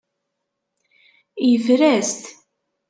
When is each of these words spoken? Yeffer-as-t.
Yeffer-as-t. 1.49 2.23